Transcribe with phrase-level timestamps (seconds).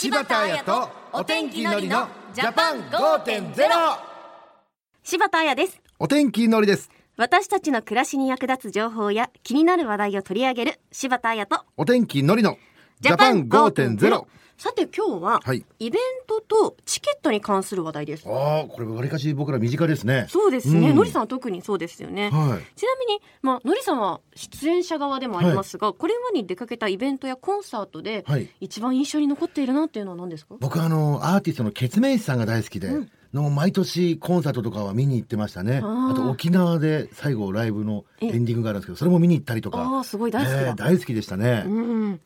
[0.00, 3.52] 柴田彩とお天気のりのジャパン5.0
[5.02, 5.78] 柴田彩です。
[5.98, 6.90] お天気のりです。
[7.18, 12.56] 私たちの暮らしに役立つ情報や気になる話題を取り上げる柴田彩とお天気のりの
[13.02, 14.24] ジャパン5.0
[14.60, 15.64] さて今日は、はい。
[15.78, 18.28] イベントとチケットに関する話題です。
[18.28, 20.26] ああこれわりかし僕ら身近ですね。
[20.28, 20.96] そうですね、うん。
[20.96, 22.78] のりさんは特にそうですよね、はい。
[22.78, 28.50] ちなみに、まあのりさんは出演者側でもありますが、これまでに出かけたイベントやコンサートで、はい。
[28.60, 30.56] 一番印象に残っているなっていうのは何ですか？
[30.60, 33.10] 僕はあのアーティストのケツメイシさんが大好きで、うん。
[33.32, 35.80] の毎年コンサートとかは見に行ってましたね。
[35.82, 39.78] あと沖縄で最後ライブのエンディングがあるんですけどそれも見に行ったりとか。
[39.80, 42.20] ああすごい大好きだ、えー大好きでしたね、うん、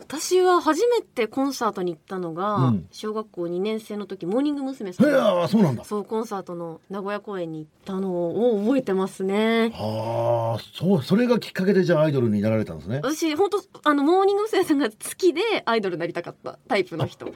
[0.00, 2.86] 私は初めてコンサートに行ったのが、うん。
[2.92, 4.92] 小学校2年生の時モーニング娘。
[4.92, 5.06] さん。
[5.06, 5.84] いやのーそうなんだ。
[5.84, 9.72] そうコンサートの名古屋公演に行ったのを覚えてますね。
[9.74, 13.00] ああそうそれがきっかけでじゃあアイドルになられたんですね。
[13.02, 14.64] 私本当あのモーニング娘。
[14.64, 17.26] さんが好きでアイドルになりたかったタイプの人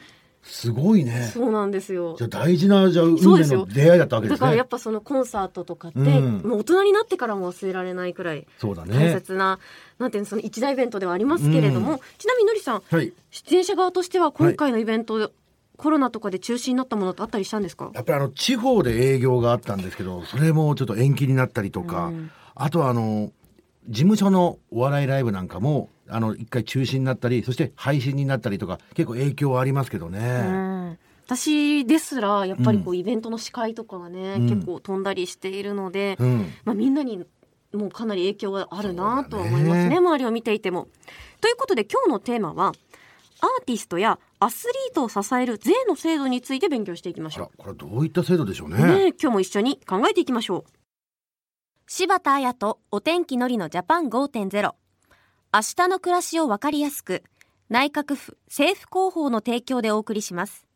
[0.43, 1.31] すごいね。
[1.33, 2.17] そうなんですよ。
[2.19, 4.41] じゃあ大事なじゃあ運命の出会いだったわけですね。
[4.41, 6.43] だからやっぱそのコンサートとかって、うん。
[6.45, 9.61] もう大人になってからも忘れられないくらいそうだ大ね切な、
[9.99, 11.99] なんていうのその一大イベントではありますけれども、うん。
[12.19, 13.13] ちなみにのりさんはい。
[13.31, 15.31] 出演者側としては今回のイベント、
[15.77, 17.91] コロナとかで中止になったものってあったりしたんですか？
[17.95, 22.31] やっぱりあの地方で営業があったんですけどそれもちょっと延期になったりとか、うん。
[22.55, 23.31] あとはあの
[23.89, 30.99] 事務所のお笑いライブなんかもあの一回中止になったりそして配信になったりとか結構影響はありますけどね、うん。
[31.27, 34.49] 私ですらやっぱりこうイベントの司会とかがね、うん。
[34.49, 36.53] 結構飛んだりしているので、うん。
[36.65, 37.25] まあ、みんなに
[37.73, 40.89] もうかなり影響があるなとは思いますね周りを見ていても。
[41.41, 42.73] ということで今日のテーマは
[43.41, 48.77] アーティストやアスリートを支える税の制度について勉強していきましょあらこれはどういった制度でしょうね。
[48.77, 48.87] う。
[48.87, 50.82] ねえ今日も一緒に考えていきましょう。
[51.95, 57.23] 柴田彩とお天気のりのジャパン5.0明日の暮らしをわかりやすく
[57.69, 60.67] 内閣府政府広報の提供でお送りします。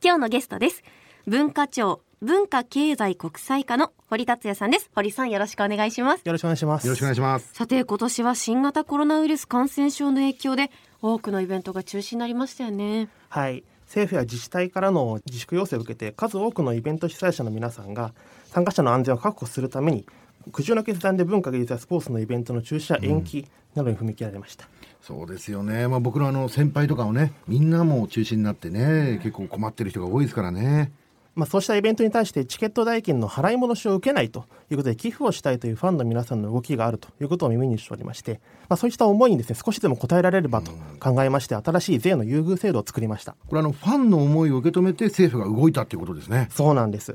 [0.00, 0.84] 今日のゲストです。
[1.26, 4.88] 文化庁文化経済国際課の堀達也さんです。
[4.94, 6.22] 堀さんよろしくお願いします。
[6.24, 6.86] よろしくお願いします。
[6.86, 7.52] よろしくお願いします。
[7.52, 10.70] さて今年は新型コロナウイルス感染症の影響で
[11.02, 13.08] 多くのイベントが中止になりましたよね。
[13.28, 13.64] はい。
[13.88, 18.12] 政府や自治体からの自粛要請を受けて数多くのイベント主催者の皆さんが
[18.44, 20.06] 参加者の安全を確保するために
[20.52, 24.68] 苦渋の決断で文化芸術やスポーツのイベントの中止や延期などに踏み切られました。
[25.00, 30.92] そうですよね、まあ、僕のあの先輩とかをねみんなもう中止になってね結構困ってる人が多いですからね
[31.38, 43.36] まあ、そうしたイベントに対してチケット代金の払い戻しを受けないということで寄付をしたいというファンの皆さんの動きがあるということを耳にしておりまして、まあ、そうした思いにですね少しでも応えられればと考えまして新しい税の優遇制度を作りました。
[43.46, 47.14] これあのファンの思いを受け止めて政府が動いたっていうことですねそうなんです。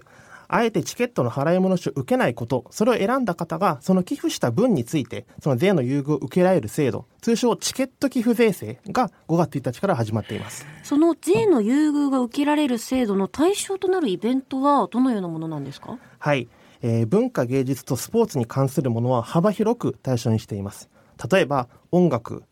[0.56, 10.68] あえてチケットの払い戻しを受けないこと、それを選んだ方が、その寄付した分について、その税の優遇を受けられる制度、通称チケット寄付税制が5月1日から始まっています。
[10.84, 15.98] その税の優遇が受けられる制度の対象となるイベントはどのようなものなんですか？
[16.20, 16.48] はい。
[16.84, 20.88] えー文化芸術とスポーツに関するものは幅広く対象にしています。
[21.32, 22.44] 例えば、音楽、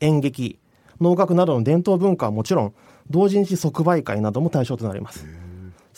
[0.00, 0.58] 演劇、
[1.00, 2.74] 能楽などの伝統文化はもちろん、
[3.10, 5.26] 同人誌即売会なども対象となります。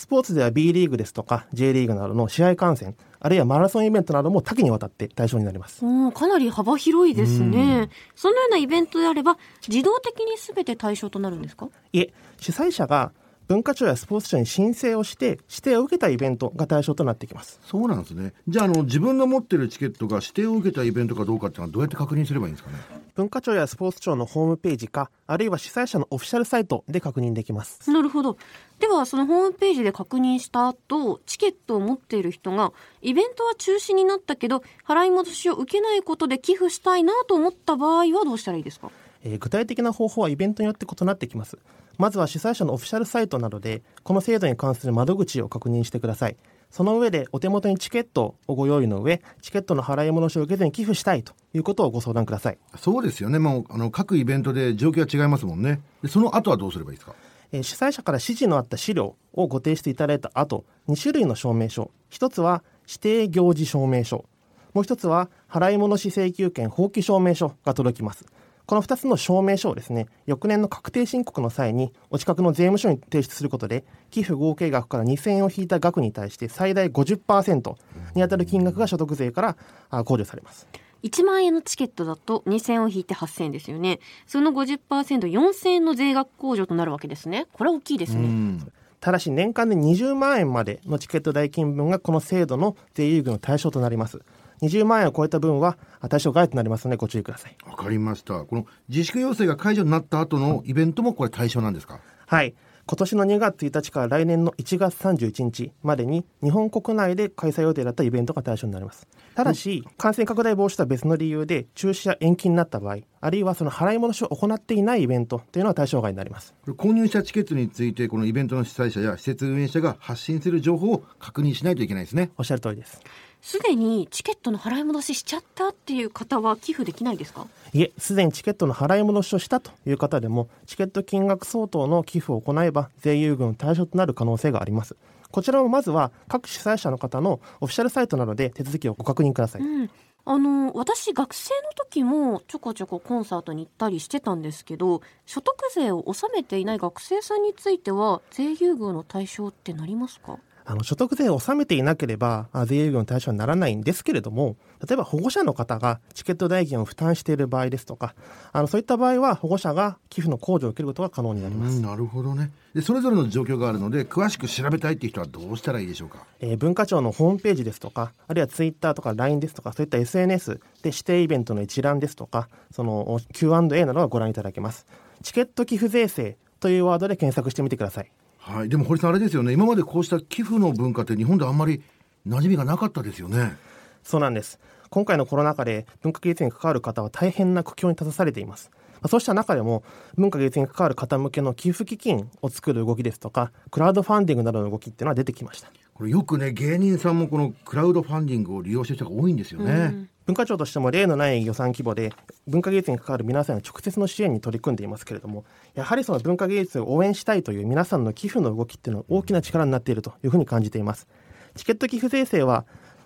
[0.02, 5.86] スポーツでは B リーグですとか J リーグなどの試合観戦、あるいはマラソンイベントなども多岐にわたって対象になります。
[5.86, 7.88] うんかなり幅広いですね。
[8.16, 11.68] そのようなイベントであれば、自動的に全て対象となるんですか？
[11.92, 13.12] いえ、主催者が
[13.52, 17.60] 文化庁やスポーツ庁に申請をして指定を受けたイベントが対象となってきます。
[17.66, 22.78] そうなんですねじゃああの自分の持ってるチケットが指定を受けたイベントかどうかっていうのはどうやって確認すればいいんですかね？
[23.14, 27.90] 文化庁やスポーツ庁のホームページか、あるいは主催者のオフィシャルサイトで確認できます。
[27.90, 28.38] なるほど。
[28.78, 38.90] では、そのホームページで確認した後、チケットを持っている人が、イベントは中止になったけど、払い戻しを受けないことで寄付したいなと思った場合はどうしたらいいですか？
[39.24, 41.58] えー具体的な方法はイベントによって異なってきます。
[41.98, 46.36] まずは主催者のオフィシャルサイトなどで、この制度に関する窓口を確認してください。
[46.70, 52.58] その上でお手元にチケットをご用意の上、チケットの払い戻しを受けずに寄付したいということをご相談ください。
[52.78, 57.14] そうですよねもうあの各イベントで状況は違いますもんねでその後はどうすればいいですか？
[57.52, 61.90] えー主催者から指示のあった資料をご提出いただいた後、2種類の証明書。
[62.08, 64.25] 一つは指定行事証明書。
[64.72, 68.25] もう一つは払い戻し請求権放棄証明書が届きます。
[68.72, 77.74] この2つの証明書をですね、翌年の確定申告の際にお近くの税務署に提出することで、寄付合計額から2000円を引いた額に対して最大50%
[78.14, 79.56] に当たる金額が所得税から
[79.90, 80.66] あ控除されます。
[81.02, 84.00] 1万円のチケットだと2000円を引いて8000円ですよね。
[84.26, 87.48] その 50%4000 円の税額控除となるわけですね。
[87.52, 88.22] これは大きいですね。
[88.22, 88.72] うん
[89.02, 94.22] ただし年間で20万円までのチケット代金分がこの制度の税優遇の対象となります。
[94.62, 97.56] 20万円を超えた分はあ対象外となりますのでご注意ください。
[97.67, 102.00] わかりましたこの自粛要請が解除になった後のイベントもこれ対象なんですか？
[102.26, 102.55] はい。
[102.85, 109.06] 今年の2月1日から来年の1月31日までに日本国内で開催予定だったイベントが対象になります。
[109.37, 116.55] ただし、感染拡大防止とは別の理由で中止や延期になった場合、あるいはその払い戻しを行っていないイベントというのは対象外になります。
[116.67, 123.00] 購入したチケットについてこのイベントの主催者や施設運営者が発信する情報を確認しないといけないですねおっしゃる通りです。
[123.42, 127.46] すでにチケットの払い戻ししちゃったっていう方は寄付できないですか？
[127.74, 134.96] いえ、すでにチケットの払い戻しをしたという方でも、チケット金額相当の寄付を行えば、税優遇の対象となる可能性があります。
[135.30, 139.62] こちらもまずは各主催者の方のオフィシャルサイトなどで手続きをご確認ください。
[139.62, 139.90] うん
[140.24, 150.38] あの私学生の時もちょこちょこコンサートに行ったりしてたんですけど所得税を納めていない学生さんについては税優遇の対象ってなりますか？
[150.64, 154.56] あの所得税を納めていなければあ税優遇の対象にならないんですけれども
[154.87, 158.14] 例えば保護者の方がチケット代金を負担している場合ですとか
[158.53, 162.50] あのそういった場合は保護者が寄付の控除を受けることが可能になります、うんなるほどね。
[162.75, 166.25] でそれぞれの状況があるので詳しく調べたいっていう人はどうしたらいいでしょうか？
[166.41, 174.87] えー文化庁のホームページですとかあるいはツイッターとか LINE ですとかそういった SNS で指定イベントの一覧ですとかその Q&A などがご覧いただけます。
[175.23, 178.11] チケット寄付税制というワードで検索してみてください
[178.44, 181.80] はいでも堀さんあれですよね今までこうした寄付の文化って日本であんまり
[182.26, 183.56] 馴染みがなかったですよね
[184.02, 184.58] そうなんです。
[184.90, 188.70] 今回のコロナ禍で文化芸術に関わる方は大変な苦境に立たされています。
[188.94, 189.84] まあそうした中でも
[190.16, 195.70] 文化芸術に関わる方向けの寄付基金を作る動きですとかクラウドファンディングなどの動きっていうのは出てきました。
[195.94, 202.12] これよくね芸人さんもこのクラウドファンディングを利用してる人が多いんですよね、文化庁としても例のない予算規模で
[202.46, 211.08] 文化芸術に関わる皆さんの直接の支援に取り組んでいますけれどもやはりその文化芸術を応援したいという皆さんの寄付の動きっていうのは大きな力になっているというふうに感じています。
[211.54, 212.64] チケット寄付税制は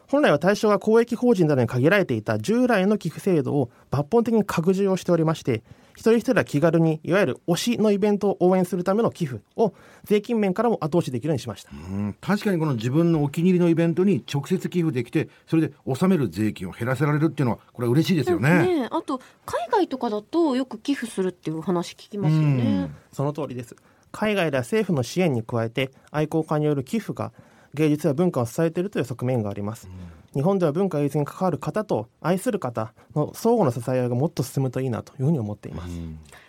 [0.08, 5.62] 本来は対象が公益法人などに限られていた従来の寄付制度を抜本的に拡充をしておりまして
[5.96, 9.72] 一人一人が気軽にいわゆる推しのイベントを応援するための寄付を
[10.04, 11.72] 税金面からも後押しできるようにしました。
[11.72, 22.90] うん、確かにこの自分のお気に入りのイベントに直接寄付できてそれで納める税金を減らせられるっていうのはこれは嬉しいですよね、ねえあと海外とかだとよく寄付するっていう話聞きますよね。
[23.12, 23.74] その通りです。
[24.12, 27.32] 海外では政府の支援に加えて愛好家による寄付が
[27.76, 29.88] 芸術や文化を支えているという側面があります、
[30.34, 35.92] 日本では文化芸術に関わる方と愛する方の相互の支え合いがもっと進むといいなというふうに思っています、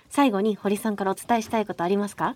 [0.09, 2.35] 最後に堀さんからお伝えしたいことありますか？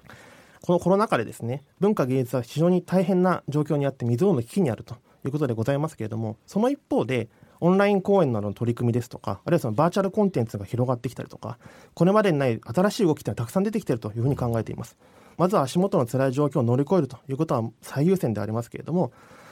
[0.62, 4.94] このコロナ禍でですね文化芸術は非常に大変な状況にあって未曾有の危機にあると
[5.26, 7.30] いうことでございますけれどもその一方で
[7.60, 11.58] オンライン公演などの取り組みですとかあるいはそのバーチャルコンテンツが広がってきたりとか
[11.96, 14.98] これまでにない新しい動きっていうのはたくさん出てきているというふうに考えています
[15.38, 19.12] まずは足元の辛い状況を乗り越えるということは最優先でありますけれども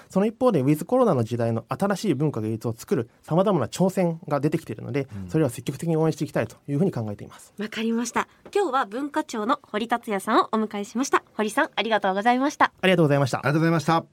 [0.10, 7.54] その一方でウィズコロナの時代の新しい文化芸術を作るさまざまな挑戦が出てきているので、それは積極的に応援していきたいというふうに考えています。
[7.60, 8.28] わかりました。
[8.54, 11.24] 今日は文化庁の堀達也さんをお迎えしました。
[11.36, 12.74] 堀さんありがとうございました。
[12.82, 13.38] ありがとうございました。
[13.38, 14.04] ありがとうございました。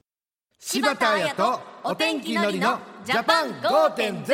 [0.59, 4.27] 柴田彩とお天気のりのジャパン5.0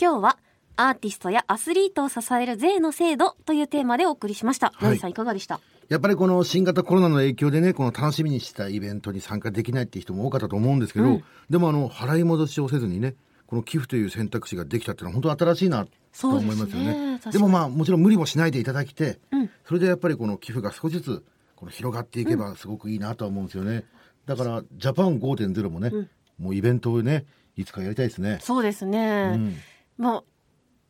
[0.00, 0.38] 今日は
[0.80, 4.72] アーティストやアスリートを支える税の制度というテーマでお送りしました。
[4.80, 4.84] い。
[4.84, 5.58] のりさんいかがでした？
[5.88, 11.24] やっぱりこの新型コロナの影響でね、この楽しみにしたイベントに参加できないっていう人も多かったと思うんですけど、うん。
[11.50, 13.16] でもあの、払い戻しをせずにね、
[13.48, 17.20] この寄付という選択肢ができたっていうのは本当新しいなと思いますよそうですね。
[17.32, 19.50] でもまあ、もちろん無理もしないでいただきて、うん。
[19.66, 21.24] それでやっぱりこの寄付が少しずつ
[21.56, 23.84] この広がっていけばすごくいいなとは思うんですよね。
[24.26, 25.90] だから、ジャパン5.0もね、
[26.38, 27.24] もうイベントをね、
[27.56, 28.38] いつかやりたいですね。
[28.42, 29.32] そうですね。
[29.34, 29.56] うん。
[29.96, 30.24] もう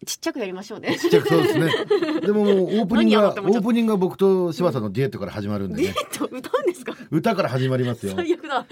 [0.07, 0.97] ちっちゃくやりましょうね。
[0.99, 1.73] ちっちゃくそうですね。
[2.23, 5.89] でももうオープニングは、オープニングは僕と柴さんのデュエットから始まるんでね。
[5.89, 6.95] デート歌うんですか？
[7.11, 8.15] 歌から始まりますよ。
[8.15, 8.67] 最悪だ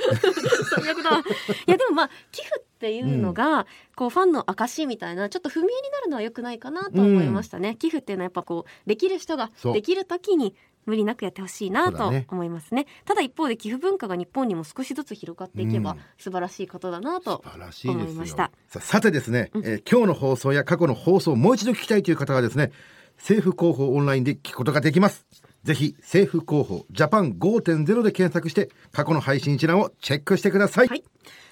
[0.76, 1.22] 最悪だい
[1.66, 3.66] やでもまあ寄付っていうのが、
[3.96, 10.54] こうファンの証みたいなちょっと不明になるのは良くないかなと思いましたね、寄付っていうのはやっぱこうできる人ができる時に
[10.86, 12.86] 無理なくやってほしいなと思いますね。
[13.04, 15.98] ただ一方で寄付文化が日本にも少しずつ広がっていけばうん。
[16.18, 17.44] 素晴らしいことだなと
[17.84, 18.50] 思いました。
[18.68, 22.72] ささてですね、えー今日の放送や過去の放送をもう一度聞きたいという方はですね
[23.18, 25.26] 政府広報オンラインで聞くことができます
[25.66, 31.02] ぜひ政府広報ジャパン5.0で検索して過去の配信一覧をチェックしてください、はい。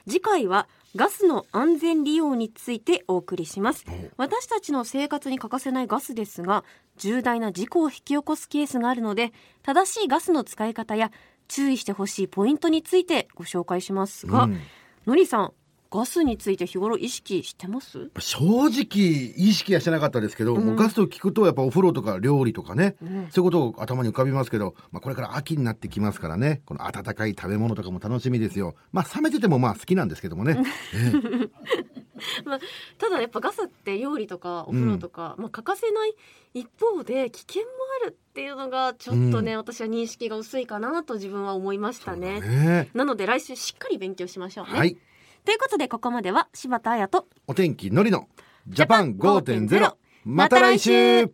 [0.06, 3.84] 次回はガスの安全利用についてお送りします。
[4.16, 6.64] 私たちの生活に欠かせないガスですが
[6.96, 9.32] 重大な事故を引き起こすケースがあるので
[9.64, 11.10] 正しいガスの使い方や
[11.48, 14.60] 注意してほしいポイントについてご紹介しますが、うん。
[15.06, 15.52] のりさん
[15.94, 18.10] ガスについて日頃意識してます？
[18.18, 23.28] 正直意識はしてなかったですけど、もうガスと聞くとやっぱお風呂とか料理とかね、ん。
[23.30, 26.62] そういうことを頭に浮かびますけど、まあ、これから秋になってきますからね。
[26.66, 28.74] この温かい食べ物とかも楽しみですよ。
[28.90, 30.60] まあ冷めててもまあ好きなんですけどもね、
[30.94, 31.50] ええ。
[32.44, 32.60] まあ、
[32.98, 36.14] ただやっぱガスって料理とかお風呂とか、まあ、欠かせない
[36.54, 37.68] 一方で危険も
[38.02, 42.40] あるっていうのがちょっとね、私は認識が薄いかなと自分は思いましたね。
[42.40, 42.88] ね。
[42.94, 44.78] なので来週しっかり勉強しましょうね。
[44.78, 44.96] はい。
[45.44, 48.28] ということでここまでは柴田彩とお天気のりの
[48.66, 49.94] ジャパン5.0。
[50.24, 51.30] また来週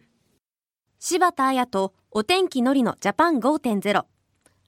[0.99, 4.05] 柴田彩とお天気のりのジャパン5.0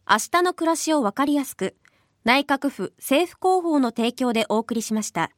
[0.08, 1.74] 明日の暮らしをわかりやすく
[2.22, 5.32] 内閣府政府広報の提供でお送りしました。